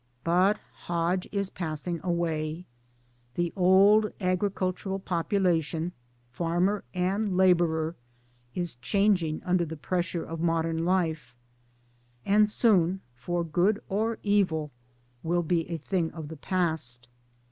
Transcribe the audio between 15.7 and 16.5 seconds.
thing of the